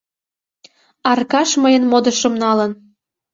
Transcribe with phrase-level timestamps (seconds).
[1.11, 2.71] —Аркаш мыйын модышым налын...